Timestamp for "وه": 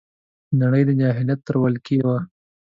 2.05-2.17